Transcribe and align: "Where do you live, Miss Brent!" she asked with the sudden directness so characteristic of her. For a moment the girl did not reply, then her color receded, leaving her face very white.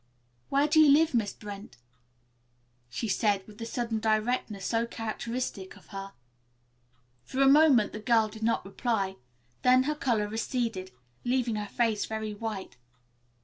"Where 0.49 0.67
do 0.67 0.79
you 0.79 0.89
live, 0.89 1.13
Miss 1.13 1.31
Brent!" 1.31 1.77
she 2.89 3.05
asked 3.07 3.45
with 3.45 3.59
the 3.59 3.67
sudden 3.67 3.99
directness 3.99 4.65
so 4.65 4.87
characteristic 4.87 5.77
of 5.77 5.89
her. 5.89 6.13
For 7.23 7.39
a 7.39 7.47
moment 7.47 7.93
the 7.93 7.99
girl 7.99 8.27
did 8.27 8.41
not 8.41 8.65
reply, 8.65 9.17
then 9.61 9.83
her 9.83 9.93
color 9.93 10.27
receded, 10.27 10.89
leaving 11.23 11.53
her 11.55 11.67
face 11.69 12.05
very 12.07 12.33
white. 12.33 12.77